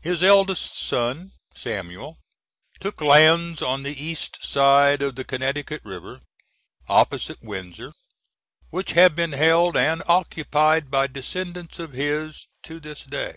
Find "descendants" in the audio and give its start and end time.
11.08-11.78